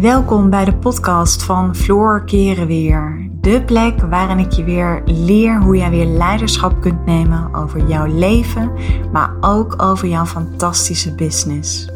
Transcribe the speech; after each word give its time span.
Welkom 0.00 0.50
bij 0.50 0.64
de 0.64 0.76
podcast 0.76 1.42
van 1.42 1.76
Floor 1.76 2.24
Keren 2.24 2.66
Weer. 2.66 3.30
De 3.40 3.62
plek 3.64 4.00
waarin 4.00 4.38
ik 4.38 4.52
je 4.52 4.64
weer 4.64 5.02
leer 5.04 5.60
hoe 5.62 5.76
jij 5.76 5.90
weer 5.90 6.06
leiderschap 6.06 6.80
kunt 6.80 7.06
nemen 7.06 7.54
over 7.54 7.88
jouw 7.88 8.06
leven, 8.06 8.72
maar 9.12 9.36
ook 9.40 9.82
over 9.82 10.08
jouw 10.08 10.24
fantastische 10.24 11.14
business. 11.14 11.88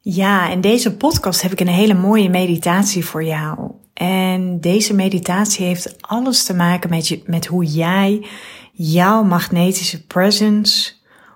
Ja, 0.00 0.48
in 0.48 0.60
deze 0.60 0.96
podcast 0.96 1.42
heb 1.42 1.52
ik 1.52 1.60
een 1.60 1.66
hele 1.66 1.94
mooie 1.94 2.28
meditatie 2.30 3.04
voor 3.04 3.24
jou. 3.24 3.84
En 3.96 4.60
deze 4.60 4.94
meditatie 4.94 5.66
heeft 5.66 6.02
alles 6.02 6.44
te 6.44 6.54
maken 6.54 6.90
met, 6.90 7.08
je, 7.08 7.22
met 7.26 7.46
hoe 7.46 7.64
jij 7.64 8.26
jouw 8.72 9.22
magnetische 9.22 10.06
presence, 10.06 10.92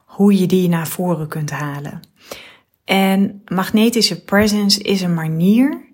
hoe 0.06 0.38
je 0.38 0.46
die 0.46 0.68
naar 0.68 0.88
voren 0.88 1.28
kunt 1.28 1.50
halen. 1.50 2.00
En 2.84 3.42
magnetische 3.44 4.24
presence 4.24 4.82
is 4.82 5.00
een 5.00 5.14
manier 5.14 5.84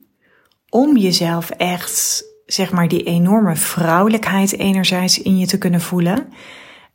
om 0.68 0.96
jezelf 0.96 1.50
echt, 1.50 2.24
zeg 2.46 2.72
maar, 2.72 2.88
die 2.88 3.02
enorme 3.02 3.56
vrouwelijkheid 3.56 4.58
enerzijds 4.58 5.22
in 5.22 5.38
je 5.38 5.46
te 5.46 5.58
kunnen 5.58 5.80
voelen. 5.80 6.28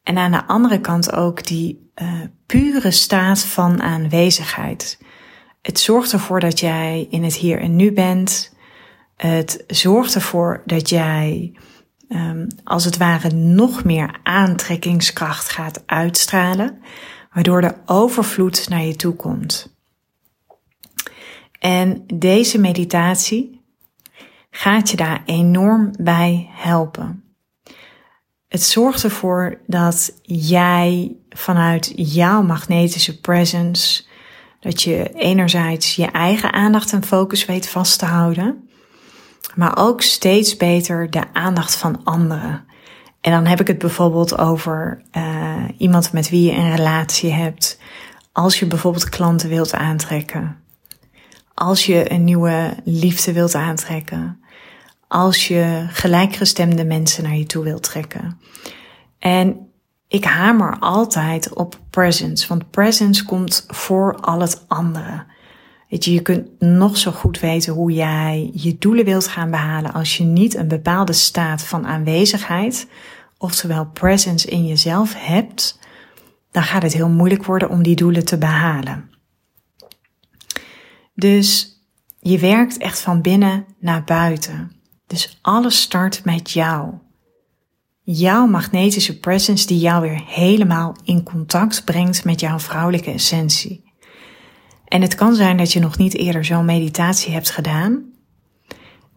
En 0.04 0.18
aan 0.18 0.32
de 0.32 0.46
andere 0.46 0.82
kant 0.82 1.14
ook 1.14 1.48
die 1.48 1.92
uh, 2.02 2.14
pure 2.46 2.92
staat 2.92 3.44
van 3.44 3.82
aanwezigheid. 3.82 5.00
Het 5.62 5.80
zorgt 5.80 6.14
ervoor 6.14 6.40
dat 6.40 6.60
jij 6.60 7.08
in 7.10 7.24
het 7.24 7.36
hier 7.36 7.60
en 7.60 7.76
nu 7.76 7.92
bent. 7.92 8.51
Het 9.22 9.64
zorgt 9.68 10.16
ervoor 10.16 10.62
dat 10.66 10.90
jij 10.90 11.54
um, 12.10 12.48
als 12.64 12.86
het 12.86 12.98
ware 12.98 13.34
nog 13.34 13.84
meer 13.84 14.20
aantrekkingskracht 14.24 15.50
gaat 15.50 15.84
uitstralen, 15.86 16.82
waardoor 17.34 17.62
de 17.62 17.76
overvloed 17.86 18.70
naar 18.70 18.84
je 18.84 18.96
toe 18.96 19.16
komt. 19.16 19.76
En 21.60 22.04
deze 22.14 22.60
meditatie 22.60 23.62
gaat 24.50 24.90
je 24.90 24.98
daar 24.98 25.24
enorm 25.26 25.94
bij 26.00 26.50
helpen. 26.52 27.24
Het 28.48 28.64
zorgt 28.64 29.04
ervoor 29.04 29.60
dat 29.68 30.20
jij 30.22 31.16
vanuit 31.30 31.92
jouw 31.96 32.42
magnetische 32.42 33.20
presence 33.20 34.04
dat 34.60 34.82
je 34.82 35.12
enerzijds 35.14 35.96
je 35.96 36.06
eigen 36.06 36.54
aandacht 36.54 36.94
en 36.94 37.04
focus 37.04 37.46
weet 37.46 37.70
vast 37.70 38.00
te 38.00 38.06
houden, 38.06 38.70
maar 39.56 39.78
ook 39.78 40.02
steeds 40.02 40.58
beter 40.58 41.10
de 41.10 41.24
aandacht 41.34 41.76
van 41.76 42.04
anderen. 42.04 42.66
En 43.22 43.32
dan 43.32 43.46
heb 43.46 43.60
ik 43.60 43.68
het 43.68 43.78
bijvoorbeeld 43.78 44.38
over 44.38 45.02
uh, 45.18 45.64
iemand 45.78 46.12
met 46.12 46.30
wie 46.30 46.44
je 46.44 46.58
een 46.58 46.76
relatie 46.76 47.32
hebt. 47.32 47.80
Als 48.32 48.60
je 48.60 48.66
bijvoorbeeld 48.66 49.10
klanten 49.10 49.50
wilt 49.50 49.74
aantrekken. 49.74 50.58
Als 51.54 51.86
je 51.86 52.12
een 52.12 52.24
nieuwe 52.24 52.78
liefde 52.84 53.34
wilt 53.34 53.56
aantrekken. 53.56 54.40
Als 55.08 55.48
je 55.48 55.86
gelijkgestemde 55.90 56.86
mensen 56.86 57.24
naar 57.24 57.36
je 57.36 57.46
toe 57.46 57.64
wilt 57.64 57.84
trekken. 57.84 58.40
En 59.20 59.72
ik 60.08 60.24
hamer 60.24 60.78
altijd 60.80 61.54
op 61.54 61.80
presence, 61.90 62.48
want 62.48 62.72
presence 62.72 63.26
komt 63.26 63.66
voor 63.68 64.16
al 64.16 64.40
het 64.40 64.64
andere. 64.68 65.26
Je, 66.00 66.14
je 66.14 66.22
kunt 66.22 66.60
nog 66.60 66.98
zo 66.98 67.12
goed 67.12 67.40
weten 67.40 67.74
hoe 67.74 67.92
jij 67.92 68.50
je 68.54 68.78
doelen 68.78 69.06
wilt 69.06 69.28
gaan 69.28 69.52
behalen 69.52 69.94
als 69.94 70.18
je 70.18 70.24
niet 70.24 70.56
een 70.56 70.68
bepaalde 70.68 71.14
staat 71.14 71.64
van 71.64 71.88
aanwezigheid, 71.88 72.88
oftewel 73.38 73.86
presence 73.86 74.48
in 74.48 74.66
jezelf 74.68 75.14
hebt, 75.18 75.80
dan 76.52 76.64
gaat 76.64 76.84
het 76.84 76.94
heel 76.94 77.10
moeilijk 77.10 77.46
worden 77.46 77.70
om 77.70 77.84
die 77.84 77.96
doelen 77.96 78.26
te 78.26 78.38
behalen. 78.38 79.10
Dus 81.14 81.80
je 82.20 82.40
werkt 82.40 82.78
echt 82.78 83.00
van 83.00 83.22
binnen 83.22 83.66
naar 83.80 84.04
buiten. 84.04 84.72
Dus 85.08 85.40
alles 85.42 85.82
start 85.82 86.26
met 86.26 86.52
jou 86.52 86.94
jouw 88.04 88.46
magnetische 88.46 89.20
presence 89.20 89.68
die 89.68 89.80
jou 89.80 90.02
weer 90.02 90.24
helemaal 90.26 90.96
in 91.04 91.24
contact 91.24 91.84
brengt 91.86 92.26
met 92.26 92.40
jouw 92.40 92.60
vrouwelijke 92.60 93.12
essentie. 93.12 93.91
En 94.92 95.02
het 95.02 95.16
kan 95.16 95.36
zijn 95.36 95.58
dat 95.58 95.74
je 95.74 95.80
nog 95.80 95.98
niet 95.98 96.16
eerder 96.16 96.46
zo'n 96.46 96.66
meditatie 96.66 97.34
hebt 97.34 97.50
gedaan. 97.50 98.04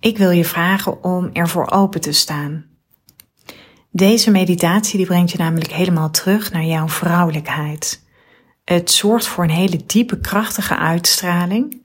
Ik 0.00 0.18
wil 0.18 0.30
je 0.30 0.44
vragen 0.44 1.04
om 1.04 1.30
ervoor 1.32 1.70
open 1.70 2.00
te 2.00 2.12
staan. 2.12 2.64
Deze 3.90 4.30
meditatie 4.30 4.96
die 4.96 5.06
brengt 5.06 5.30
je 5.30 5.38
namelijk 5.38 5.72
helemaal 5.72 6.10
terug 6.10 6.52
naar 6.52 6.64
jouw 6.64 6.88
vrouwelijkheid. 6.88 8.02
Het 8.64 8.90
zorgt 8.90 9.26
voor 9.26 9.44
een 9.44 9.50
hele 9.50 9.80
diepe, 9.86 10.20
krachtige 10.20 10.76
uitstraling. 10.76 11.82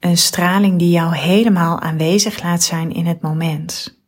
Een 0.00 0.18
straling 0.18 0.78
die 0.78 0.90
jou 0.90 1.16
helemaal 1.16 1.80
aanwezig 1.80 2.42
laat 2.42 2.62
zijn 2.62 2.92
in 2.92 3.06
het 3.06 3.20
moment. 3.20 3.98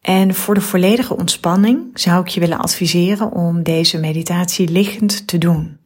En 0.00 0.34
voor 0.34 0.54
de 0.54 0.60
volledige 0.60 1.16
ontspanning 1.16 1.90
zou 1.94 2.20
ik 2.20 2.28
je 2.28 2.40
willen 2.40 2.58
adviseren 2.58 3.32
om 3.32 3.62
deze 3.62 3.98
meditatie 3.98 4.68
liggend 4.68 5.26
te 5.26 5.38
doen. 5.38 5.81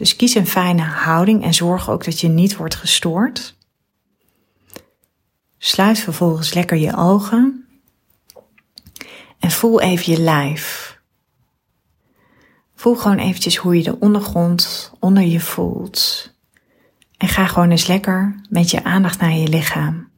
Dus 0.00 0.16
kies 0.16 0.34
een 0.34 0.46
fijne 0.46 0.82
houding 0.82 1.44
en 1.44 1.54
zorg 1.54 1.90
ook 1.90 2.04
dat 2.04 2.20
je 2.20 2.28
niet 2.28 2.56
wordt 2.56 2.74
gestoord. 2.74 3.56
Sluit 5.58 5.98
vervolgens 5.98 6.54
lekker 6.54 6.76
je 6.76 6.96
ogen 6.96 7.68
en 9.38 9.50
voel 9.50 9.80
even 9.80 10.12
je 10.12 10.20
lijf. 10.20 10.98
Voel 12.74 12.96
gewoon 12.96 13.18
eventjes 13.18 13.56
hoe 13.56 13.76
je 13.76 13.82
de 13.82 13.98
ondergrond 13.98 14.92
onder 14.98 15.22
je 15.22 15.40
voelt. 15.40 16.32
En 17.16 17.28
ga 17.28 17.46
gewoon 17.46 17.70
eens 17.70 17.86
lekker 17.86 18.40
met 18.48 18.70
je 18.70 18.84
aandacht 18.84 19.20
naar 19.20 19.32
je 19.32 19.48
lichaam. 19.48 20.10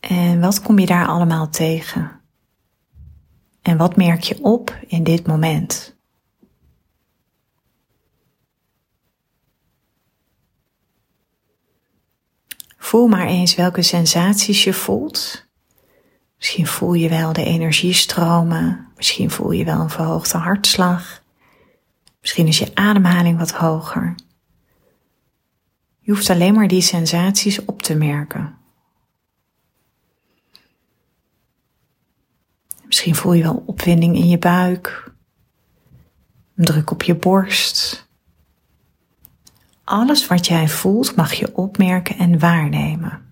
En 0.00 0.40
wat 0.40 0.62
kom 0.62 0.78
je 0.78 0.86
daar 0.86 1.06
allemaal 1.06 1.50
tegen? 1.50 2.17
En 3.68 3.76
wat 3.76 3.96
merk 3.96 4.22
je 4.22 4.38
op 4.42 4.78
in 4.86 5.04
dit 5.04 5.26
moment? 5.26 5.96
Voel 12.78 13.06
maar 13.06 13.26
eens 13.26 13.54
welke 13.54 13.82
sensaties 13.82 14.64
je 14.64 14.72
voelt. 14.72 15.46
Misschien 16.36 16.66
voel 16.66 16.94
je 16.94 17.08
wel 17.08 17.32
de 17.32 17.44
energie 17.44 17.92
stromen. 17.92 18.86
Misschien 18.96 19.30
voel 19.30 19.50
je 19.50 19.64
wel 19.64 19.80
een 19.80 19.90
verhoogde 19.90 20.38
hartslag. 20.38 21.22
Misschien 22.20 22.46
is 22.46 22.58
je 22.58 22.74
ademhaling 22.74 23.38
wat 23.38 23.52
hoger. 23.52 24.14
Je 25.98 26.12
hoeft 26.12 26.30
alleen 26.30 26.54
maar 26.54 26.68
die 26.68 26.80
sensaties 26.80 27.64
op 27.64 27.82
te 27.82 27.94
merken. 27.94 28.57
Misschien 32.98 33.22
voel 33.22 33.32
je 33.32 33.42
wel 33.42 33.62
opwinding 33.66 34.16
in 34.16 34.28
je 34.28 34.38
buik, 34.38 35.12
druk 36.54 36.90
op 36.90 37.02
je 37.02 37.14
borst. 37.14 38.08
Alles 39.84 40.26
wat 40.26 40.46
jij 40.46 40.68
voelt 40.68 41.16
mag 41.16 41.32
je 41.32 41.56
opmerken 41.56 42.16
en 42.16 42.38
waarnemen. 42.38 43.28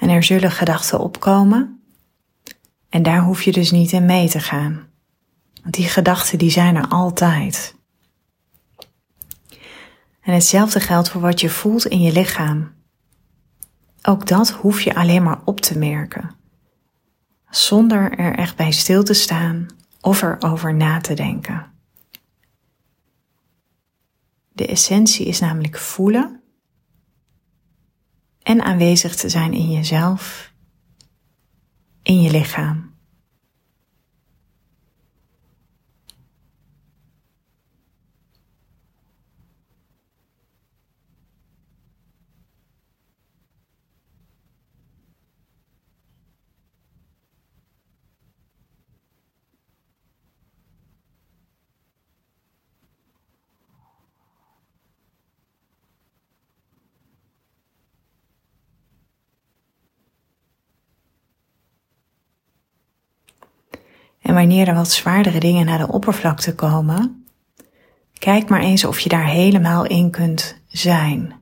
er 0.11 0.23
zullen 0.23 0.51
gedachten 0.51 0.99
opkomen. 0.99 1.81
En 2.89 3.03
daar 3.03 3.21
hoef 3.21 3.43
je 3.43 3.51
dus 3.51 3.71
niet 3.71 3.91
in 3.91 4.05
mee 4.05 4.29
te 4.29 4.39
gaan. 4.39 4.87
Want 5.61 5.75
die 5.75 5.87
gedachten 5.87 6.37
die 6.37 6.51
zijn 6.51 6.75
er 6.75 6.87
altijd. 6.87 7.75
En 10.21 10.33
hetzelfde 10.33 10.79
geldt 10.79 11.09
voor 11.09 11.21
wat 11.21 11.41
je 11.41 11.49
voelt 11.49 11.85
in 11.85 12.01
je 12.01 12.11
lichaam. 12.11 12.71
Ook 14.01 14.27
dat 14.27 14.49
hoef 14.49 14.81
je 14.81 14.95
alleen 14.95 15.23
maar 15.23 15.41
op 15.45 15.61
te 15.61 15.77
merken. 15.77 16.35
Zonder 17.49 18.17
er 18.17 18.35
echt 18.35 18.55
bij 18.55 18.71
stil 18.71 19.03
te 19.03 19.13
staan 19.13 19.65
of 20.01 20.21
erover 20.21 20.73
na 20.73 21.01
te 21.01 21.13
denken. 21.13 21.71
De 24.51 24.67
essentie 24.67 25.25
is 25.25 25.39
namelijk 25.39 25.77
voelen 25.77 26.40
en 28.43 28.61
aanwezig 28.61 29.15
te 29.15 29.29
zijn 29.29 29.53
in 29.53 29.71
jezelf, 29.71 30.51
in 32.03 32.21
je 32.21 32.31
lichaam. 32.31 32.90
En 64.31 64.37
wanneer 64.37 64.67
er 64.67 64.75
wat 64.75 64.91
zwaardere 64.91 65.39
dingen 65.39 65.65
naar 65.65 65.77
de 65.77 65.87
oppervlakte 65.87 66.55
komen, 66.55 67.25
kijk 68.13 68.49
maar 68.49 68.59
eens 68.59 68.85
of 68.85 68.99
je 68.99 69.09
daar 69.09 69.25
helemaal 69.25 69.85
in 69.85 70.11
kunt 70.11 70.61
zijn. 70.67 71.33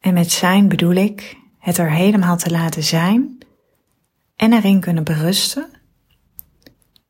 En 0.00 0.14
met 0.14 0.30
zijn 0.30 0.68
bedoel 0.68 0.92
ik 0.92 1.36
het 1.58 1.78
er 1.78 1.90
helemaal 1.90 2.36
te 2.36 2.50
laten 2.50 2.82
zijn 2.82 3.38
en 4.36 4.52
erin 4.52 4.80
kunnen 4.80 5.04
berusten 5.04 5.70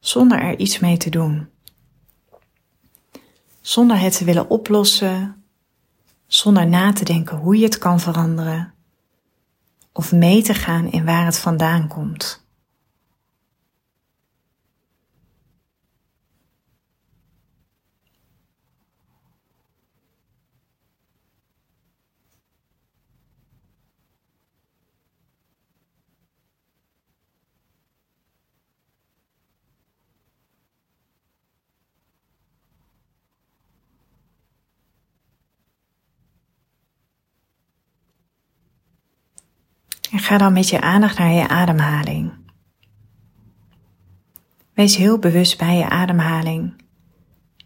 zonder 0.01 0.41
er 0.41 0.59
iets 0.59 0.79
mee 0.79 0.97
te 0.97 1.11
doen. 1.11 1.49
Zonder 3.61 4.01
het 4.01 4.17
te 4.17 4.25
willen 4.25 4.51
oplossen, 4.51 5.45
zonder 6.27 6.67
na 6.67 6.93
te 6.93 7.05
denken 7.05 7.37
hoe 7.37 7.59
je 7.59 7.65
het 7.65 7.79
kan 7.79 8.01
veranderen 8.01 8.75
of 9.93 10.13
mee 10.13 10.43
te 10.43 10.55
gaan 10.55 10.91
in 10.91 11.05
waar 11.05 11.25
het 11.25 11.39
vandaan 11.39 11.89
komt. 11.89 12.49
En 40.11 40.19
ga 40.31 40.39
dan 40.39 40.53
met 40.53 40.69
je 40.69 40.81
aandacht 40.81 41.19
naar 41.19 41.33
je 41.33 41.49
ademhaling. 41.49 42.33
Wees 44.75 44.97
heel 44.97 45.19
bewust 45.19 45.59
bij 45.59 45.77
je 45.77 45.89
ademhaling 45.89 46.83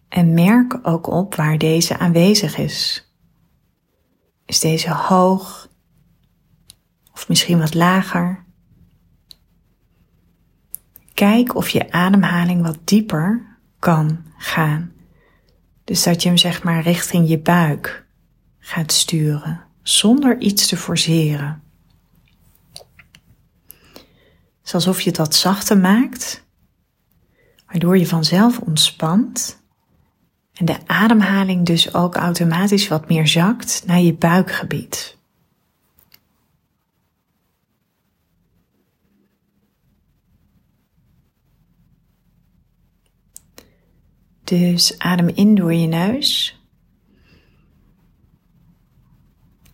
en 0.08 0.34
merk 0.34 0.78
ook 0.82 1.06
op 1.06 1.34
waar 1.34 1.58
deze 1.58 1.98
aanwezig 1.98 2.56
is. 2.56 3.08
Is 4.46 4.60
deze 4.60 4.90
hoog 4.90 5.68
of 7.12 7.28
misschien 7.28 7.58
wat 7.58 7.74
lager? 7.74 8.44
Kijk 11.14 11.54
of 11.54 11.68
je 11.68 11.92
ademhaling 11.92 12.62
wat 12.62 12.78
dieper 12.84 13.58
kan 13.78 14.24
gaan. 14.36 14.92
Dus 15.84 16.02
dat 16.02 16.22
je 16.22 16.28
hem 16.28 16.38
zeg 16.38 16.62
maar 16.62 16.82
richting 16.82 17.28
je 17.28 17.38
buik 17.38 18.06
gaat 18.58 18.92
sturen, 18.92 19.64
zonder 19.82 20.40
iets 20.40 20.66
te 20.66 20.76
forceren. 20.76 21.62
Het 24.53 24.53
is 24.64 24.74
alsof 24.74 25.00
je 25.00 25.12
wat 25.12 25.34
zachter 25.34 25.78
maakt, 25.78 26.44
waardoor 27.66 27.98
je 27.98 28.06
vanzelf 28.06 28.58
ontspant 28.58 29.62
en 30.54 30.64
de 30.64 30.76
ademhaling 30.86 31.66
dus 31.66 31.94
ook 31.94 32.14
automatisch 32.14 32.88
wat 32.88 33.08
meer 33.08 33.28
zakt 33.28 33.82
naar 33.86 34.00
je 34.00 34.14
buikgebied. 34.14 35.16
Dus 44.44 44.98
adem 44.98 45.28
in 45.28 45.54
door 45.54 45.74
je 45.74 45.86
neus. 45.86 46.58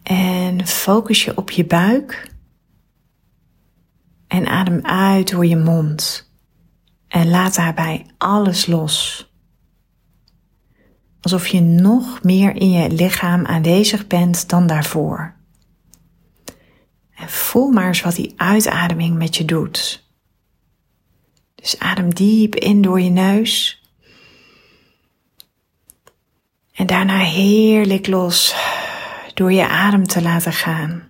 En 0.02 0.66
focus 0.66 1.24
je 1.24 1.36
op 1.36 1.50
je 1.50 1.64
buik. 1.64 2.29
En 4.30 4.46
adem 4.46 4.80
uit 4.82 5.30
door 5.30 5.46
je 5.46 5.56
mond. 5.56 6.30
En 7.08 7.28
laat 7.28 7.54
daarbij 7.54 8.06
alles 8.18 8.66
los. 8.66 9.28
Alsof 11.20 11.46
je 11.46 11.60
nog 11.60 12.22
meer 12.22 12.56
in 12.56 12.70
je 12.70 12.90
lichaam 12.90 13.46
aanwezig 13.46 14.06
bent 14.06 14.48
dan 14.48 14.66
daarvoor. 14.66 15.34
En 17.14 17.28
voel 17.28 17.70
maar 17.70 17.86
eens 17.86 18.00
wat 18.00 18.14
die 18.14 18.32
uitademing 18.36 19.16
met 19.16 19.36
je 19.36 19.44
doet. 19.44 20.08
Dus 21.54 21.78
adem 21.78 22.14
diep 22.14 22.54
in 22.54 22.82
door 22.82 23.00
je 23.00 23.10
neus. 23.10 23.82
En 26.72 26.86
daarna 26.86 27.18
heerlijk 27.18 28.06
los 28.06 28.54
door 29.34 29.52
je 29.52 29.68
adem 29.68 30.06
te 30.06 30.22
laten 30.22 30.52
gaan. 30.52 31.09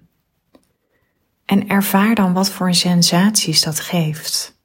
En 1.51 1.69
ervaar 1.69 2.15
dan 2.15 2.33
wat 2.33 2.51
voor 2.51 2.75
sensaties 2.75 3.63
dat 3.63 3.81
geeft. 3.81 4.59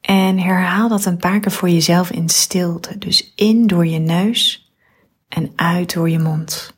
En 0.00 0.38
herhaal 0.38 0.88
dat 0.88 1.04
een 1.04 1.16
paar 1.16 1.40
keer 1.40 1.52
voor 1.52 1.68
jezelf 1.68 2.10
in 2.10 2.28
stilte. 2.28 2.98
Dus 2.98 3.32
in 3.34 3.66
door 3.66 3.86
je 3.86 3.98
neus 3.98 4.72
en 5.28 5.52
uit 5.56 5.92
door 5.92 6.10
je 6.10 6.18
mond. 6.18 6.73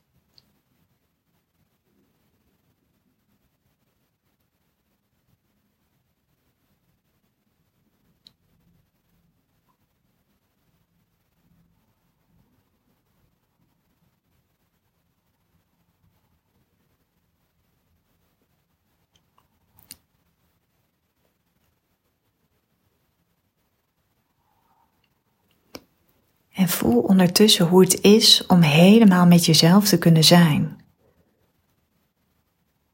En 26.57 26.69
voel 26.69 27.01
ondertussen 27.01 27.67
hoe 27.67 27.81
het 27.81 28.01
is 28.01 28.47
om 28.47 28.61
helemaal 28.61 29.27
met 29.27 29.45
jezelf 29.45 29.89
te 29.89 29.99
kunnen 29.99 30.25
zijn. 30.25 30.77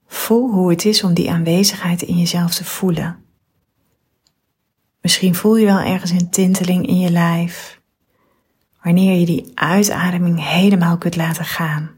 Voel 0.07 0.51
hoe 0.51 0.71
het 0.71 0.85
is 0.85 1.05
om 1.05 1.15
die 1.15 1.31
aanwezigheid 1.31 2.03
in 2.03 2.19
jezelf 2.19 2.55
te 2.55 2.65
voelen. 2.65 3.17
Misschien 5.01 5.35
voel 5.35 5.57
je 5.57 5.65
wel 5.65 5.79
ergens 5.79 6.11
een 6.11 6.31
tinteling 6.31 6.87
in 6.87 6.99
je 6.99 7.11
lijf, 7.11 7.81
wanneer 8.83 9.19
je 9.19 9.27
die 9.27 9.51
uitademing 9.55 10.49
helemaal 10.49 10.99
kunt 10.99 11.17
laten 11.17 11.45
gaan. 11.45 11.91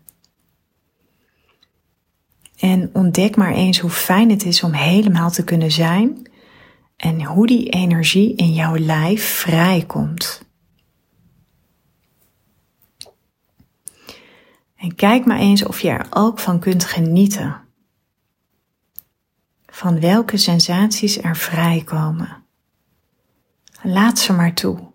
En 2.58 2.90
ontdek 2.92 3.36
maar 3.36 3.52
eens 3.52 3.78
hoe 3.78 3.90
fijn 3.90 4.30
het 4.30 4.44
is 4.44 4.62
om 4.62 4.72
helemaal 4.72 5.30
te 5.30 5.44
kunnen 5.44 5.70
zijn 5.70 6.30
en 6.96 7.24
hoe 7.24 7.46
die 7.46 7.68
energie 7.68 8.34
in 8.34 8.52
jouw 8.52 8.76
lijf 8.76 9.24
vrijkomt. 9.24 10.43
En 14.84 14.94
kijk 14.94 15.24
maar 15.24 15.38
eens 15.38 15.64
of 15.64 15.80
je 15.80 15.88
er 15.88 16.06
ook 16.10 16.38
van 16.38 16.58
kunt 16.58 16.84
genieten. 16.84 17.60
Van 19.66 20.00
welke 20.00 20.36
sensaties 20.36 21.22
er 21.22 21.36
vrijkomen. 21.36 22.42
Laat 23.82 24.18
ze 24.18 24.32
maar 24.32 24.54
toe. 24.54 24.92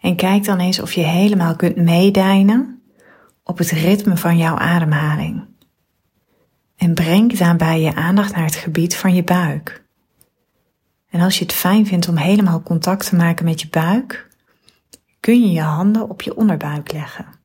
En 0.00 0.16
kijk 0.16 0.44
dan 0.44 0.58
eens 0.58 0.80
of 0.80 0.92
je 0.92 1.02
helemaal 1.02 1.56
kunt 1.56 1.76
meedijnen 1.76 2.82
op 3.44 3.58
het 3.58 3.70
ritme 3.70 4.16
van 4.16 4.36
jouw 4.36 4.56
ademhaling. 4.56 5.44
En 6.76 6.94
breng 6.94 7.36
daarbij 7.36 7.80
je 7.80 7.94
aandacht 7.94 8.34
naar 8.34 8.44
het 8.44 8.54
gebied 8.54 8.96
van 8.96 9.14
je 9.14 9.24
buik. 9.24 9.84
En 11.10 11.20
als 11.20 11.38
je 11.38 11.44
het 11.44 11.52
fijn 11.52 11.86
vindt 11.86 12.08
om 12.08 12.16
helemaal 12.16 12.62
contact 12.62 13.08
te 13.08 13.16
maken 13.16 13.44
met 13.44 13.60
je 13.60 13.68
buik, 13.68 14.28
kun 15.20 15.40
je 15.40 15.50
je 15.50 15.60
handen 15.60 16.08
op 16.08 16.22
je 16.22 16.36
onderbuik 16.36 16.92
leggen. 16.92 17.39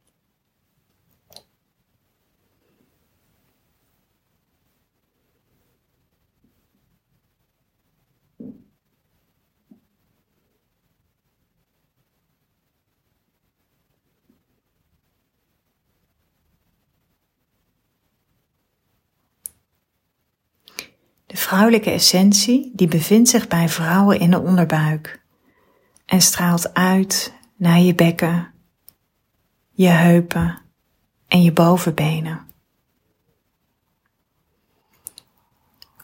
Vrouwelijke 21.36 21.92
essentie 21.92 22.72
die 22.74 22.88
bevindt 22.88 23.30
zich 23.30 23.48
bij 23.48 23.70
vrouwen 23.70 24.20
in 24.20 24.32
de 24.32 24.40
onderbuik 24.40 25.22
en 26.06 26.22
straalt 26.22 26.74
uit 26.74 27.34
naar 27.56 27.80
je 27.80 27.96
bekken, 27.96 28.54
je 29.72 29.88
heupen 29.88 30.62
en 31.28 31.42
je 31.42 31.54
bovenbenen. 31.54 32.40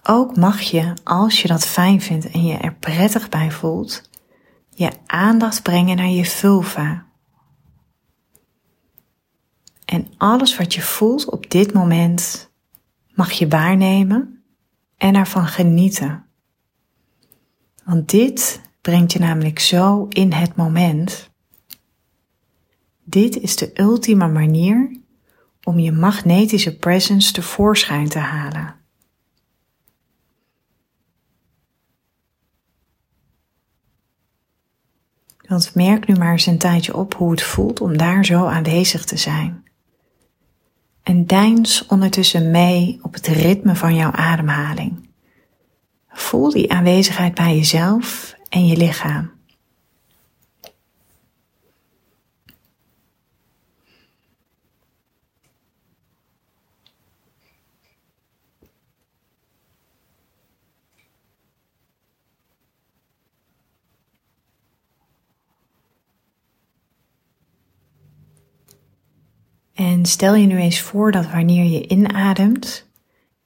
Ook 0.03 0.37
mag 0.37 0.59
je, 0.59 0.93
als 1.03 1.41
je 1.41 1.47
dat 1.47 1.65
fijn 1.65 2.01
vindt 2.01 2.29
en 2.29 2.45
je 2.45 2.57
er 2.57 2.73
prettig 2.73 3.29
bij 3.29 3.51
voelt, 3.51 4.09
je 4.69 4.91
aandacht 5.05 5.61
brengen 5.61 5.97
naar 5.97 6.09
je 6.09 6.25
vulva. 6.25 7.05
En 9.85 10.07
alles 10.17 10.57
wat 10.57 10.73
je 10.73 10.81
voelt 10.81 11.29
op 11.29 11.49
dit 11.49 11.73
moment 11.73 12.51
mag 13.13 13.31
je 13.31 13.47
waarnemen 13.47 14.40
en 15.01 15.15
ervan 15.15 15.47
genieten. 15.47 16.25
Want 17.83 18.09
dit 18.09 18.61
brengt 18.81 19.13
je 19.13 19.19
namelijk 19.19 19.59
zo 19.59 20.05
in 20.09 20.33
het 20.33 20.55
moment. 20.55 21.29
Dit 23.03 23.39
is 23.39 23.55
de 23.55 23.71
ultieme 23.73 24.27
manier 24.27 24.99
om 25.63 25.79
je 25.79 25.91
magnetische 25.91 26.77
presence 26.77 27.33
tevoorschijn 27.33 28.09
te 28.09 28.19
halen. 28.19 28.75
Want 35.47 35.75
merk 35.75 36.07
nu 36.07 36.15
maar 36.15 36.31
eens 36.31 36.45
een 36.45 36.57
tijdje 36.57 36.95
op 36.95 37.13
hoe 37.13 37.31
het 37.31 37.43
voelt 37.43 37.81
om 37.81 37.97
daar 37.97 38.25
zo 38.25 38.45
aanwezig 38.45 39.05
te 39.05 39.17
zijn. 39.17 39.70
En 41.03 41.25
deins 41.25 41.85
ondertussen 41.85 42.51
mee 42.51 42.99
op 43.01 43.13
het 43.13 43.27
ritme 43.27 43.75
van 43.75 43.95
jouw 43.95 44.11
ademhaling. 44.11 45.09
Voel 46.09 46.49
die 46.49 46.71
aanwezigheid 46.73 47.33
bij 47.33 47.55
jezelf 47.55 48.35
en 48.49 48.67
je 48.67 48.77
lichaam. 48.77 49.31
En 69.73 70.05
stel 70.05 70.35
je 70.35 70.47
nu 70.47 70.57
eens 70.57 70.81
voor 70.81 71.11
dat 71.11 71.31
wanneer 71.31 71.63
je 71.63 71.87
inademt, 71.87 72.89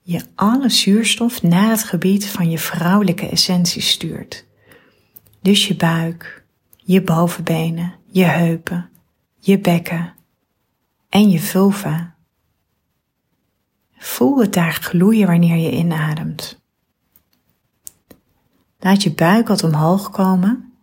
je 0.02 0.22
alle 0.36 0.70
zuurstof 0.70 1.44
naar 1.44 1.70
het 1.70 1.84
gebied 1.84 2.28
van 2.28 2.50
je 2.50 2.60
vrouwelijke 2.60 3.30
essentie 3.30 3.82
stuurt. 3.82 4.46
Dus 5.42 5.68
je 5.68 5.76
buik, 5.76 6.46
je 6.76 7.02
bovenbenen, 7.02 7.94
je 8.06 8.24
heupen, 8.24 8.90
je 9.40 9.60
bekken 9.60 10.14
en 11.10 11.30
je 11.30 11.40
vulva. 11.40 12.16
Voel 13.98 14.40
het 14.40 14.54
daar 14.54 14.74
gloeien 14.74 15.28
wanneer 15.28 15.58
je 15.58 15.72
inademt. 15.72 16.62
Laat 18.80 19.04
je 19.04 19.12
buik 19.14 19.48
wat 19.48 19.64
omhoog 19.64 20.10
komen 20.10 20.74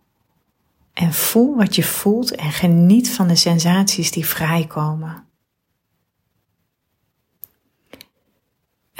en 0.92 1.12
voel 1.12 1.56
wat 1.56 1.76
je 1.76 1.84
voelt 1.84 2.34
en 2.34 2.50
geniet 2.52 3.10
van 3.10 3.28
de 3.28 3.36
sensaties 3.36 4.10
die 4.10 4.26
vrijkomen. 4.26 5.24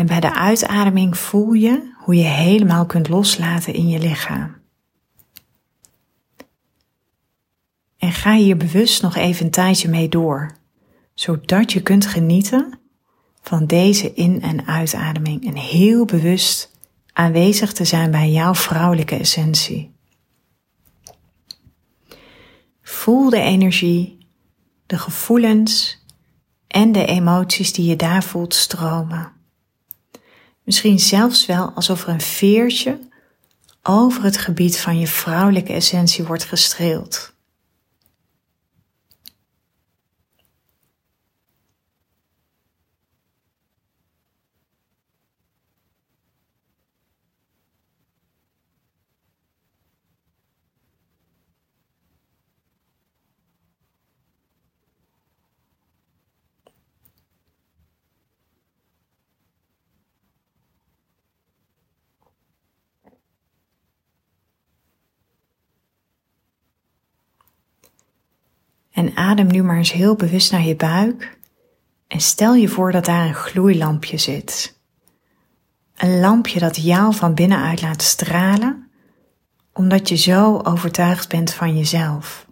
En 0.02 0.08
bij 0.08 0.20
de 0.20 0.34
uitademing 0.34 1.18
voel 1.18 1.52
je 1.52 1.92
hoe 1.96 2.14
je 2.14 2.22
helemaal 2.22 2.86
kunt 2.86 3.08
loslaten 3.08 3.74
in 3.74 3.88
je 3.88 3.98
lichaam. 3.98 4.56
En 7.98 8.12
ga 8.12 8.34
hier 8.34 8.56
bewust 8.56 9.02
nog 9.02 9.16
even 9.16 9.44
een 9.44 9.50
tijdje 9.50 9.88
mee 9.88 10.08
door, 10.08 10.56
zodat 11.14 11.72
je 11.72 11.82
kunt 11.82 12.06
genieten 12.06 12.78
van 13.40 13.66
deze 13.66 14.14
in- 14.14 14.42
en 14.42 14.66
uitademing 14.66 15.46
en 15.46 15.56
heel 15.56 16.04
bewust 16.04 16.70
aanwezig 17.12 17.72
te 17.72 17.84
zijn 17.84 18.10
bij 18.10 18.30
jouw 18.30 18.54
vrouwelijke 18.54 19.16
essentie. 19.16 19.94
Voel 22.82 23.30
de 23.30 23.40
energie, 23.40 24.26
de 24.86 24.98
gevoelens 24.98 26.04
en 26.66 26.92
de 26.92 27.06
emoties 27.06 27.72
die 27.72 27.86
je 27.86 27.96
daar 27.96 28.22
voelt 28.22 28.54
stromen. 28.54 29.40
Misschien 30.64 30.98
zelfs 30.98 31.46
wel 31.46 31.70
alsof 31.74 32.02
er 32.02 32.08
een 32.08 32.20
veertje 32.20 32.98
over 33.82 34.22
het 34.24 34.36
gebied 34.36 34.78
van 34.78 34.98
je 34.98 35.06
vrouwelijke 35.06 35.72
essentie 35.72 36.24
wordt 36.24 36.44
gestreeld. 36.44 37.32
En 69.02 69.16
adem 69.16 69.46
nu 69.46 69.62
maar 69.62 69.76
eens 69.76 69.92
heel 69.92 70.16
bewust 70.16 70.52
naar 70.52 70.64
je 70.64 70.76
buik. 70.76 71.38
En 72.06 72.20
stel 72.20 72.54
je 72.54 72.68
voor 72.68 72.92
dat 72.92 73.04
daar 73.04 73.26
een 73.26 73.34
gloeilampje 73.34 74.18
zit. 74.18 74.80
Een 75.96 76.20
lampje 76.20 76.58
dat 76.58 76.76
jou 76.76 77.14
van 77.14 77.34
binnenuit 77.34 77.82
laat 77.82 78.02
stralen, 78.02 78.90
omdat 79.72 80.08
je 80.08 80.16
zo 80.16 80.58
overtuigd 80.58 81.28
bent 81.28 81.52
van 81.52 81.76
jezelf. 81.76 82.46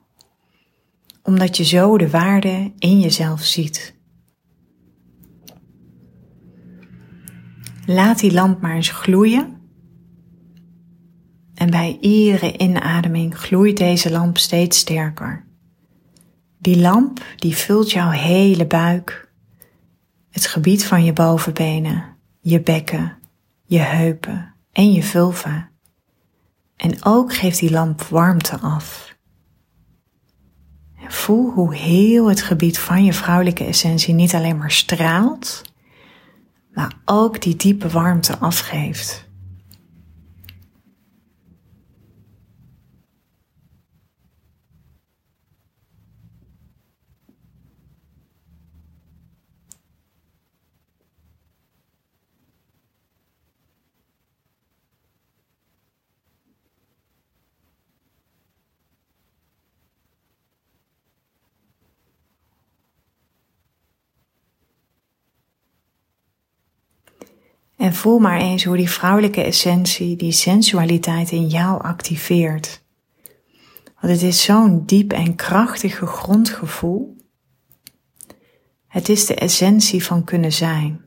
Omdat 1.23 1.57
je 1.57 1.65
zo 1.65 1.99
de 1.99 2.11
waarde 2.11 2.73
in 2.79 3.01
jezelf 3.01 3.41
ziet. 3.43 3.95
Laat 7.87 8.19
die 8.19 8.33
lamp 8.33 8.61
maar 8.61 8.75
eens 8.75 8.91
gloeien. 8.91 9.61
En 11.55 11.71
bij 11.71 11.99
iedere 12.01 12.59
inademing 12.59 13.39
gloeit 13.39 13.77
deze 13.77 14.11
lamp 14.11 14.39
steeds 14.39 14.79
sterker. 14.79 15.49
Die 16.63 16.81
lamp 16.81 17.25
die 17.37 17.57
vult 17.57 17.93
jouw 17.93 18.11
hele 18.11 18.67
buik, 18.67 19.33
het 20.31 20.47
gebied 20.47 20.85
van 20.85 21.05
je 21.05 21.13
bovenbenen, 21.13 22.17
je 22.41 22.61
bekken, 22.61 23.19
je 23.65 23.79
heupen 23.79 24.55
en 24.73 24.93
je 24.93 25.03
vulva. 25.03 25.71
En 26.77 27.05
ook 27.05 27.35
geeft 27.35 27.59
die 27.59 27.71
lamp 27.71 28.03
warmte 28.03 28.59
af. 28.59 29.17
voel 31.09 31.51
hoe 31.51 31.75
heel 31.75 32.29
het 32.29 32.43
gebied 32.43 32.79
van 32.79 33.05
je 33.05 33.13
vrouwelijke 33.13 33.65
essentie 33.65 34.15
niet 34.15 34.35
alleen 34.35 34.57
maar 34.57 34.71
straalt, 34.71 35.63
maar 36.73 36.93
ook 37.05 37.43
die 37.43 37.57
diepe 37.57 37.89
warmte 37.89 38.39
afgeeft. 38.39 39.30
En 67.81 67.95
voel 67.95 68.19
maar 68.19 68.41
eens 68.41 68.65
hoe 68.65 68.77
die 68.77 68.91
vrouwelijke 68.91 69.43
essentie, 69.43 70.17
die 70.17 70.33
sensualiteit 70.33 71.31
in 71.31 71.47
jou 71.47 71.83
activeert. 71.83 72.83
Want 74.01 74.13
het 74.13 74.23
is 74.23 74.43
zo'n 74.43 74.87
diep 74.87 75.13
en 75.13 75.35
krachtige 75.35 76.07
grondgevoel. 76.07 77.17
Het 78.87 79.09
is 79.09 79.27
de 79.27 79.35
essentie 79.35 80.05
van 80.05 80.25
kunnen 80.25 80.53
zijn, 80.53 81.01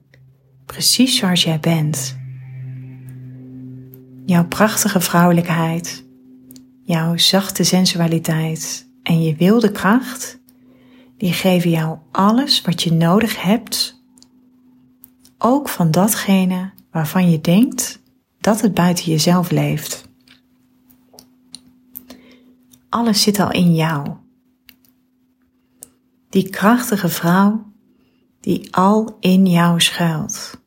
precies 0.66 1.18
zoals 1.18 1.44
jij 1.44 1.60
bent. 1.60 2.18
Jouw 4.26 4.48
prachtige 4.48 5.02
vrouwelijkheid, 5.02 6.06
jouw 6.84 7.18
zachte 7.18 7.64
sensualiteit 7.64 8.90
en 9.04 9.24
je 9.24 9.36
wilde 9.36 9.72
kracht, 9.72 10.40
die 11.18 11.34
geven 11.34 11.70
jou 11.70 11.98
alles 12.12 12.62
wat 12.62 12.84
je 12.84 12.94
nodig 12.94 13.42
hebt 13.42 13.93
ook 15.46 15.70
van 15.70 15.92
datgene 15.92 16.72
waarvan 16.92 17.32
je 17.32 17.42
denkt 17.42 18.02
dat 18.40 18.62
het 18.62 18.74
buiten 18.74 19.06
jezelf 19.06 19.52
leeft. 19.52 20.10
Alles 22.90 23.22
zit 23.22 23.40
al 23.40 23.52
in 23.52 23.76
jou. 23.76 24.10
Die 26.30 26.50
krachtige 26.50 27.10
vrouw 27.10 27.72
die 28.40 28.76
al 28.76 29.18
in 29.20 29.46
jou 29.46 29.82
schuilt. 29.82 30.62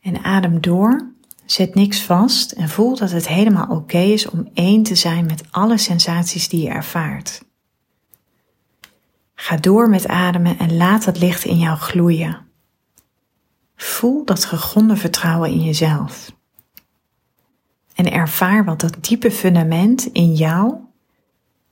En 0.00 0.24
adem 0.24 0.60
door, 0.60 1.12
zet 1.44 1.74
niks 1.74 2.02
vast 2.02 2.52
en 2.52 2.68
voel 2.68 2.96
dat 2.96 3.10
het 3.10 3.28
helemaal 3.28 3.76
oké 3.76 3.98
is 3.98 4.28
om 4.28 4.48
één 4.54 4.82
te 4.82 4.94
zijn 4.94 5.26
met 5.26 5.42
alle 5.50 5.78
sensaties 5.78 6.48
die 6.48 6.62
je 6.62 6.68
ervaart. 6.68 7.45
Ga 9.46 9.56
door 9.56 9.88
met 9.88 10.08
ademen 10.08 10.58
en 10.58 10.76
laat 10.76 11.04
het 11.04 11.18
licht 11.18 11.44
in 11.44 11.58
jou 11.58 11.78
gloeien. 11.78 12.46
Voel 13.76 14.24
dat 14.24 14.44
gegronde 14.44 14.96
vertrouwen 14.96 15.50
in 15.50 15.64
jezelf. 15.64 16.32
En 17.94 18.12
ervaar 18.12 18.64
wat 18.64 18.80
dat 18.80 18.96
diepe 19.00 19.30
fundament 19.30 20.06
in 20.06 20.34
jou 20.34 20.74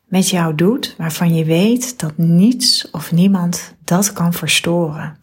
met 0.04 0.28
jou 0.28 0.54
doet, 0.54 0.94
waarvan 0.98 1.34
je 1.34 1.44
weet 1.44 1.98
dat 1.98 2.16
niets 2.16 2.90
of 2.90 3.12
niemand 3.12 3.74
dat 3.84 4.12
kan 4.12 4.32
verstoren. 4.32 5.18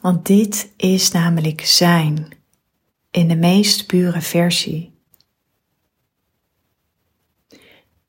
Want 0.00 0.26
dit 0.26 0.72
is 0.76 1.10
namelijk 1.10 1.60
zijn 1.60 2.37
in 3.10 3.28
de 3.28 3.36
meest 3.36 3.86
pure 3.86 4.20
versie. 4.20 4.96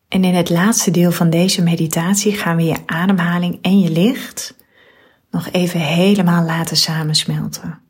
En 0.07 0.23
in 0.23 0.35
het 0.35 0.49
laatste 0.49 0.91
deel 0.91 1.11
van 1.11 1.29
deze 1.29 1.61
meditatie 1.63 2.33
gaan 2.33 2.55
we 2.55 2.63
je 2.63 2.77
ademhaling 2.85 3.59
en 3.61 3.79
je 3.79 3.91
licht 3.91 4.55
nog 5.31 5.49
even 5.51 5.79
helemaal 5.79 6.45
laten 6.45 6.77
samensmelten. 6.77 7.81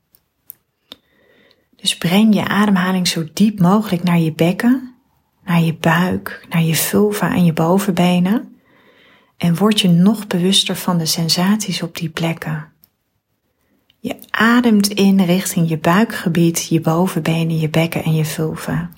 Dus 1.75 1.97
breng 1.97 2.33
je 2.35 2.47
ademhaling 2.47 3.07
zo 3.07 3.23
diep 3.33 3.59
mogelijk 3.59 4.03
naar 4.03 4.19
je 4.19 4.33
bekken, 4.33 4.95
naar 5.43 5.61
je 5.61 5.75
buik, 5.75 6.45
naar 6.49 6.61
je 6.61 6.75
vulva 6.75 7.33
en 7.33 7.45
je 7.45 7.53
bovenbenen. 7.53 8.57
En 9.37 9.55
word 9.55 9.81
je 9.81 9.89
nog 9.89 10.27
bewuster 10.27 10.75
van 10.75 10.97
de 10.97 11.05
sensaties 11.05 11.81
op 11.81 11.97
die 11.97 12.09
plekken. 12.09 12.71
Je 13.99 14.17
ademt 14.29 14.87
in 14.87 15.21
richting 15.21 15.69
je 15.69 15.77
buikgebied, 15.77 16.67
je 16.67 16.81
bovenbenen, 16.81 17.59
je 17.59 17.69
bekken 17.69 18.03
en 18.03 18.15
je 18.15 18.25
vulva. 18.25 18.89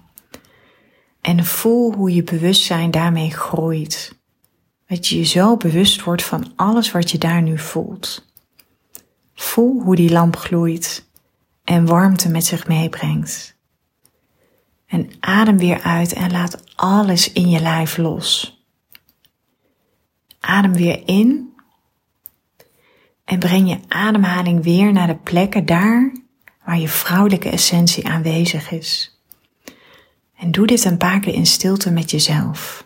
En 1.22 1.46
voel 1.46 1.94
hoe 1.94 2.14
je 2.14 2.24
bewustzijn 2.24 2.92
daarmee 2.92 3.32
groeit. 3.32 4.20
Dat 4.88 5.08
je 5.08 5.18
je 5.18 5.24
zo 5.24 5.58
bewust 5.58 6.04
wordt 6.04 6.24
van 6.24 6.52
alles 6.56 6.92
wat 6.92 7.12
je 7.12 7.18
daar 7.18 7.42
nu 7.42 7.58
voelt. 7.58 8.26
Voel 9.34 9.82
hoe 9.82 9.96
die 9.96 10.12
lamp 10.12 10.36
gloeit 10.36 11.10
en 11.64 11.86
warmte 11.86 12.30
met 12.30 12.46
zich 12.46 12.68
meebrengt. 12.68 13.60
En 14.88 15.10
adem 15.20 15.58
weer 15.58 15.82
uit 15.82 16.14
en 16.14 16.32
laat 16.32 16.64
alles 16.76 17.32
in 17.32 17.50
je 17.50 17.60
lijf 17.60 17.98
los. 17.98 18.60
Adem 20.40 20.74
weer 20.74 21.02
in 21.06 21.51
en 23.32 23.40
breng 23.40 23.70
je 23.70 23.80
ademhaling 23.88 24.64
weer 24.64 24.94
naar 24.94 25.08
de 25.08 25.16
plekken 25.16 25.66
daar 25.66 26.12
waar 26.66 26.80
je 26.80 26.88
vrouwelijke 26.88 27.50
essentie 27.50 28.08
aanwezig 28.08 28.72
is. 28.72 29.20
En 30.38 30.52
doe 30.52 30.68
dit 30.68 30.86
een 30.86 30.98
paar 30.98 31.20
keer 31.20 31.34
in 31.34 31.46
stilte 31.46 31.92
met 31.92 32.12
jezelf. 32.12 32.86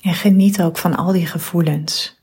En 0.00 0.14
geniet 0.14 0.62
ook 0.62 0.78
van 0.78 0.96
al 0.96 1.12
die 1.12 1.26
gevoelens. 1.26 2.16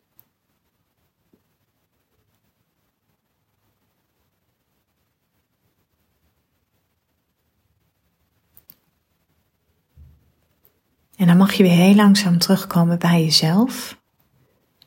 En 11.16 11.28
dan 11.28 11.38
mag 11.38 11.54
je 11.54 11.64
weer 11.64 11.72
heel 11.72 11.96
langzaam 11.96 12.38
terugkomen 12.38 13.00
bij 13.00 13.24
jezelf. 13.24 13.98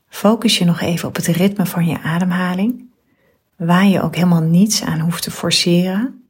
Focus 0.08 0.58
je 0.58 0.64
nog 0.64 0.80
even 0.80 1.08
op 1.08 1.16
het 1.16 1.26
ritme 1.26 1.66
van 1.66 1.86
je 1.86 2.00
ademhaling, 2.00 2.90
waar 3.56 3.86
je 3.86 4.02
ook 4.02 4.14
helemaal 4.14 4.42
niets 4.42 4.82
aan 4.82 5.00
hoeft 5.00 5.22
te 5.22 5.30
forceren. 5.30 6.28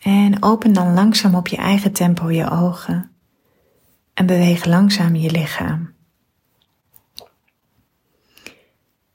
En 0.00 0.42
open 0.42 0.72
dan 0.72 0.94
langzaam 0.94 1.34
op 1.34 1.46
je 1.46 1.56
eigen 1.56 1.92
tempo 1.92 2.30
je 2.30 2.50
ogen 2.50 3.15
en 4.16 4.26
beweeg 4.26 4.64
langzaam 4.64 5.14
je 5.14 5.30
lichaam. 5.30 5.94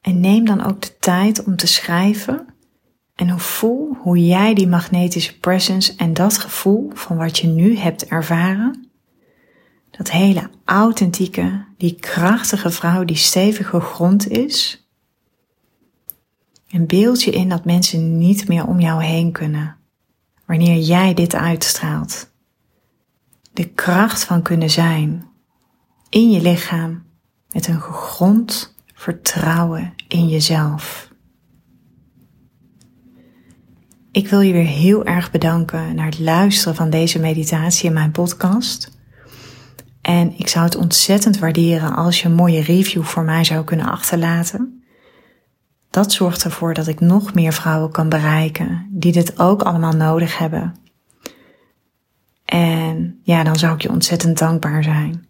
En 0.02 0.20
neem 0.20 0.46
dan 0.46 0.64
ook 0.64 0.82
de 0.82 0.98
tijd 1.00 1.44
om 1.44 1.56
te 1.56 1.68
schrijven 1.68 2.46
en 3.16 3.40
voel 3.40 3.96
hoe 4.00 4.26
jij 4.26 4.54
die 4.54 4.68
magnetische 4.68 5.40
presence 5.40 5.94
en 5.96 6.14
dat 6.14 6.38
gevoel 6.38 6.92
van 6.94 7.18
wat 7.18 7.38
je 7.38 7.48
nu 7.48 7.78
hebt 7.78 8.06
ervaren, 8.06 8.90
dat 9.92 10.12
hele 10.12 10.50
authentieke, 10.66 11.66
die 11.78 11.96
krachtige 11.96 12.70
vrouw 12.70 13.06
die 13.06 13.16
stevige 13.16 13.80
grond 13.80 14.28
is, 14.28 14.86
en 16.70 16.88
beeld 16.88 17.24
je 17.24 17.32
in 17.32 17.50
dat 17.50 17.66
mensen 17.66 18.18
niet 18.18 18.48
meer 18.48 18.68
om 18.68 18.80
jou 18.80 19.04
heen 19.04 19.32
kunnen 19.32 19.78
wanneer 20.46 20.78
jij 20.78 21.14
dit 21.14 21.36
uitstraalt 21.36 22.31
de 23.62 23.68
kracht 23.68 24.24
van 24.24 24.42
kunnen 24.42 24.70
zijn 24.70 25.30
in 26.10 26.32
je 26.32 26.42
lichaam 26.42 27.04
met 27.50 27.68
een 27.68 27.82
gegrond 27.82 28.76
vertrouwen 28.94 29.94
in 30.08 30.28
jezelf. 30.28 31.10
Ik 34.12 34.28
wil 34.28 34.42
je 34.42 34.54
weer 34.54 34.66
heel 34.66 35.06
erg 35.06 35.32
bedanken 35.32 35.96
naar 35.96 36.06
het 36.06 36.20
luisteren 36.20 36.76
van 36.76 36.90
deze 36.90 37.20
meditatie 37.20 37.88
in 37.88 37.94
mijn 37.94 38.12
podcast. 38.12 39.00
En 40.02 40.38
ik 40.38 40.48
zou 40.48 40.66
het 40.66 40.76
ontzettend 40.76 41.40
waarderen 41.40 41.96
als 41.96 42.22
je 42.22 42.28
een 42.28 42.36
mooie 42.36 42.62
review 42.62 43.04
voor 43.04 43.24
mij 43.24 43.44
zou 43.44 43.64
kunnen 43.64 43.86
achterlaten. 43.86 44.84
Dat 45.90 46.12
zorgt 46.12 46.44
ervoor 46.44 46.74
dat 46.74 46.88
ik 46.88 47.00
nog 47.00 47.34
meer 47.34 47.54
vrouwen 47.54 47.92
kan 47.92 48.10
bereiken 48.10 48.88
die 48.92 49.12
dit 49.12 49.40
ook 49.40 49.62
allemaal 49.62 49.94
nodig 49.94 50.38
hebben. 50.38 50.81
En 52.52 53.20
ja, 53.24 53.44
dan 53.44 53.56
zou 53.56 53.74
ik 53.74 53.82
je 53.82 53.90
ontzettend 53.90 54.38
dankbaar 54.38 54.84
zijn. 54.84 55.26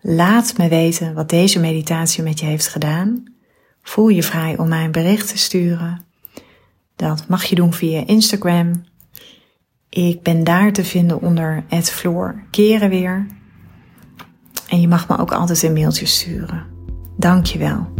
Laat 0.00 0.58
me 0.58 0.68
weten 0.68 1.14
wat 1.14 1.28
deze 1.28 1.60
meditatie 1.60 2.22
met 2.22 2.40
je 2.40 2.46
heeft 2.46 2.68
gedaan. 2.68 3.24
Voel 3.82 4.08
je 4.08 4.22
vrij 4.22 4.58
om 4.58 4.68
mij 4.68 4.84
een 4.84 4.92
bericht 4.92 5.28
te 5.28 5.38
sturen. 5.38 6.04
Dat 6.96 7.28
mag 7.28 7.44
je 7.44 7.54
doen 7.54 7.72
via 7.72 8.06
Instagram. 8.06 8.84
Ik 9.88 10.22
ben 10.22 10.44
daar 10.44 10.72
te 10.72 10.84
vinden 10.84 11.20
onder 11.20 11.64
het 11.68 11.90
Floor 11.90 12.42
Keren 12.50 12.90
weer. 12.90 13.26
En 14.68 14.80
je 14.80 14.88
mag 14.88 15.08
me 15.08 15.18
ook 15.18 15.32
altijd 15.32 15.62
een 15.62 15.72
mailtje 15.72 16.06
sturen. 16.06 16.66
Dank 17.16 17.46
je 17.46 17.58
wel. 17.58 17.99